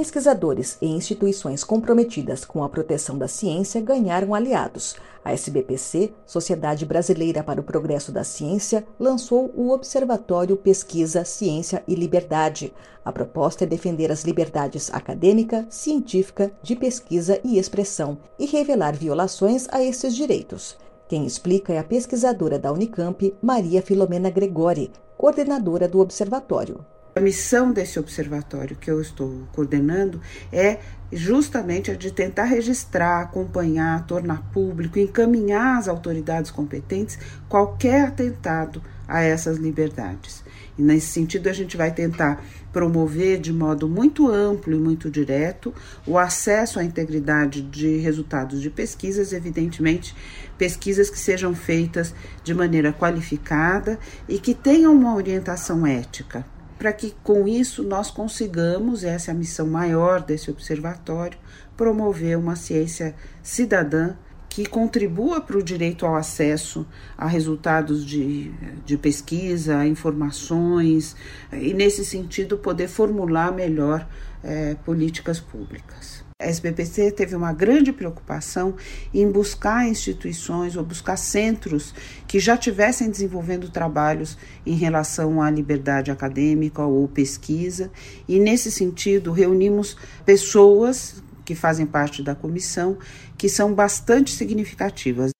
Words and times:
Pesquisadores 0.00 0.78
e 0.80 0.86
instituições 0.86 1.62
comprometidas 1.62 2.42
com 2.42 2.64
a 2.64 2.70
proteção 2.70 3.18
da 3.18 3.28
ciência 3.28 3.82
ganharam 3.82 4.34
aliados. 4.34 4.96
A 5.22 5.30
SBPC, 5.34 6.14
Sociedade 6.24 6.86
Brasileira 6.86 7.42
para 7.42 7.60
o 7.60 7.62
Progresso 7.62 8.10
da 8.10 8.24
Ciência, 8.24 8.86
lançou 8.98 9.52
o 9.54 9.68
Observatório 9.68 10.56
Pesquisa, 10.56 11.22
Ciência 11.26 11.84
e 11.86 11.94
Liberdade. 11.94 12.72
A 13.04 13.12
proposta 13.12 13.64
é 13.64 13.66
defender 13.66 14.10
as 14.10 14.24
liberdades 14.24 14.90
acadêmica, 14.90 15.66
científica, 15.68 16.50
de 16.62 16.74
pesquisa 16.74 17.38
e 17.44 17.58
expressão 17.58 18.16
e 18.38 18.46
revelar 18.46 18.96
violações 18.96 19.68
a 19.70 19.82
esses 19.82 20.16
direitos. 20.16 20.78
Quem 21.08 21.26
explica 21.26 21.74
é 21.74 21.78
a 21.78 21.84
pesquisadora 21.84 22.58
da 22.58 22.72
Unicamp, 22.72 23.34
Maria 23.42 23.82
Filomena 23.82 24.30
Gregori, 24.30 24.90
coordenadora 25.18 25.86
do 25.86 26.00
observatório. 26.00 26.82
A 27.12 27.20
missão 27.20 27.72
desse 27.72 27.98
observatório 27.98 28.76
que 28.76 28.88
eu 28.88 29.00
estou 29.00 29.42
coordenando 29.52 30.20
é 30.52 30.78
justamente 31.12 31.90
a 31.90 31.94
de 31.94 32.12
tentar 32.12 32.44
registrar, 32.44 33.22
acompanhar, 33.22 34.06
tornar 34.06 34.48
público, 34.52 34.96
encaminhar 34.96 35.76
às 35.76 35.88
autoridades 35.88 36.52
competentes 36.52 37.18
qualquer 37.48 38.06
atentado 38.06 38.80
a 39.08 39.22
essas 39.22 39.56
liberdades. 39.58 40.44
E 40.78 40.82
nesse 40.82 41.08
sentido, 41.08 41.48
a 41.48 41.52
gente 41.52 41.76
vai 41.76 41.90
tentar 41.90 42.44
promover 42.72 43.40
de 43.40 43.52
modo 43.52 43.88
muito 43.88 44.30
amplo 44.30 44.72
e 44.72 44.78
muito 44.78 45.10
direto 45.10 45.74
o 46.06 46.16
acesso 46.16 46.78
à 46.78 46.84
integridade 46.84 47.60
de 47.60 47.96
resultados 47.96 48.62
de 48.62 48.70
pesquisas, 48.70 49.32
evidentemente, 49.32 50.14
pesquisas 50.56 51.10
que 51.10 51.18
sejam 51.18 51.56
feitas 51.56 52.14
de 52.44 52.54
maneira 52.54 52.92
qualificada 52.92 53.98
e 54.28 54.38
que 54.38 54.54
tenham 54.54 54.94
uma 54.94 55.16
orientação 55.16 55.84
ética 55.84 56.46
para 56.80 56.94
que 56.94 57.14
com 57.22 57.46
isso 57.46 57.82
nós 57.82 58.10
consigamos, 58.10 59.04
essa 59.04 59.30
é 59.30 59.34
a 59.34 59.36
missão 59.36 59.66
maior 59.66 60.22
desse 60.22 60.50
observatório, 60.50 61.38
promover 61.76 62.38
uma 62.38 62.56
ciência 62.56 63.14
cidadã 63.42 64.14
que 64.48 64.64
contribua 64.64 65.42
para 65.42 65.58
o 65.58 65.62
direito 65.62 66.06
ao 66.06 66.16
acesso 66.16 66.86
a 67.18 67.26
resultados 67.26 68.02
de, 68.02 68.50
de 68.86 68.96
pesquisa, 68.96 69.76
a 69.76 69.86
informações, 69.86 71.14
e 71.52 71.74
nesse 71.74 72.02
sentido 72.02 72.56
poder 72.56 72.88
formular 72.88 73.52
melhor 73.52 74.08
é, 74.42 74.74
políticas 74.76 75.38
públicas. 75.38 76.29
A 76.40 76.46
SBPC 76.46 77.12
teve 77.12 77.36
uma 77.36 77.52
grande 77.52 77.92
preocupação 77.92 78.74
em 79.12 79.30
buscar 79.30 79.86
instituições 79.86 80.74
ou 80.74 80.82
buscar 80.82 81.18
centros 81.18 81.94
que 82.26 82.40
já 82.40 82.56
tivessem 82.56 83.10
desenvolvendo 83.10 83.68
trabalhos 83.68 84.38
em 84.64 84.74
relação 84.74 85.42
à 85.42 85.50
liberdade 85.50 86.10
acadêmica 86.10 86.82
ou 86.82 87.06
pesquisa, 87.06 87.90
e 88.26 88.38
nesse 88.38 88.72
sentido 88.72 89.32
reunimos 89.32 89.98
pessoas 90.24 91.22
que 91.44 91.54
fazem 91.54 91.84
parte 91.84 92.22
da 92.22 92.34
comissão 92.34 92.96
que 93.36 93.48
são 93.48 93.74
bastante 93.74 94.32
significativas. 94.32 95.32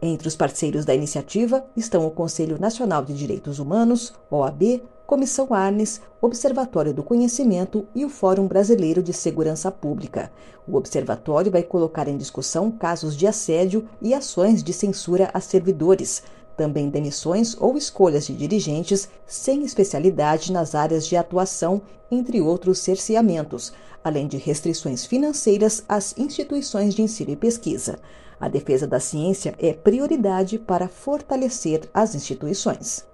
Entre 0.00 0.28
os 0.28 0.36
parceiros 0.36 0.84
da 0.84 0.94
iniciativa 0.94 1.66
estão 1.76 2.06
o 2.06 2.10
Conselho 2.10 2.58
Nacional 2.58 3.04
de 3.04 3.14
Direitos 3.14 3.58
Humanos, 3.58 4.14
OAB, 4.30 4.82
Comissão 5.06 5.54
Arnes, 5.54 6.00
Observatório 6.20 6.92
do 6.92 7.00
Conhecimento 7.00 7.86
e 7.94 8.04
o 8.04 8.08
Fórum 8.08 8.48
Brasileiro 8.48 9.00
de 9.00 9.12
Segurança 9.12 9.70
Pública. 9.70 10.32
O 10.66 10.76
observatório 10.76 11.52
vai 11.52 11.62
colocar 11.62 12.08
em 12.08 12.16
discussão 12.16 12.72
casos 12.72 13.16
de 13.16 13.24
assédio 13.24 13.88
e 14.02 14.12
ações 14.12 14.64
de 14.64 14.72
censura 14.72 15.30
a 15.32 15.38
servidores, 15.38 16.24
também 16.56 16.90
demissões 16.90 17.56
ou 17.60 17.78
escolhas 17.78 18.26
de 18.26 18.34
dirigentes 18.34 19.08
sem 19.24 19.62
especialidade 19.64 20.50
nas 20.50 20.74
áreas 20.74 21.06
de 21.06 21.16
atuação, 21.16 21.80
entre 22.10 22.40
outros 22.40 22.80
cerceamentos, 22.80 23.72
além 24.02 24.26
de 24.26 24.38
restrições 24.38 25.06
financeiras 25.06 25.84
às 25.88 26.18
instituições 26.18 26.96
de 26.96 27.02
ensino 27.02 27.30
e 27.30 27.36
pesquisa. 27.36 28.00
A 28.40 28.48
defesa 28.48 28.88
da 28.88 28.98
ciência 28.98 29.54
é 29.56 29.72
prioridade 29.72 30.58
para 30.58 30.88
fortalecer 30.88 31.88
as 31.94 32.16
instituições 32.16 33.06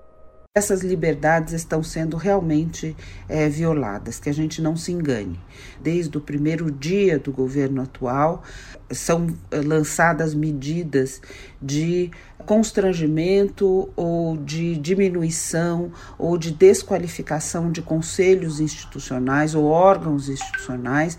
essas 0.54 0.82
liberdades 0.82 1.54
estão 1.54 1.82
sendo 1.82 2.14
realmente 2.18 2.94
é, 3.26 3.48
violadas, 3.48 4.20
que 4.20 4.28
a 4.28 4.34
gente 4.34 4.60
não 4.60 4.76
se 4.76 4.92
engane. 4.92 5.40
Desde 5.80 6.18
o 6.18 6.20
primeiro 6.20 6.70
dia 6.70 7.18
do 7.18 7.32
governo 7.32 7.80
atual, 7.80 8.42
são 8.90 9.34
é, 9.50 9.62
lançadas 9.62 10.34
medidas 10.34 11.22
de 11.60 12.10
constrangimento 12.44 13.88
ou 13.96 14.36
de 14.36 14.76
diminuição 14.76 15.90
ou 16.18 16.36
de 16.36 16.50
desqualificação 16.50 17.72
de 17.72 17.80
conselhos 17.80 18.60
institucionais 18.60 19.54
ou 19.54 19.64
órgãos 19.64 20.28
institucionais 20.28 21.18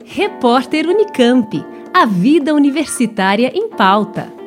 Repórter 0.04 0.86
Unicamp. 0.86 1.66
A 1.92 2.06
vida 2.06 2.54
universitária 2.54 3.50
em 3.52 3.68
pauta. 3.70 4.37